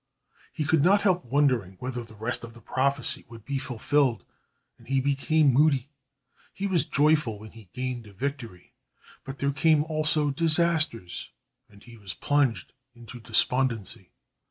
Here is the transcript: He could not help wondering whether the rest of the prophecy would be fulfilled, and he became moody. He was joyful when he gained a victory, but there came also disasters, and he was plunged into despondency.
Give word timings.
He 0.51 0.65
could 0.65 0.81
not 0.83 1.03
help 1.03 1.23
wondering 1.25 1.73
whether 1.77 2.03
the 2.03 2.15
rest 2.15 2.43
of 2.43 2.55
the 2.55 2.59
prophecy 2.59 3.23
would 3.29 3.45
be 3.45 3.59
fulfilled, 3.59 4.25
and 4.79 4.87
he 4.87 4.99
became 4.99 5.53
moody. 5.53 5.91
He 6.55 6.65
was 6.65 6.85
joyful 6.85 7.37
when 7.37 7.51
he 7.51 7.69
gained 7.71 8.07
a 8.07 8.13
victory, 8.13 8.73
but 9.23 9.37
there 9.37 9.51
came 9.53 9.83
also 9.83 10.31
disasters, 10.31 11.29
and 11.69 11.83
he 11.83 11.97
was 11.99 12.15
plunged 12.15 12.73
into 12.95 13.19
despondency. 13.19 14.09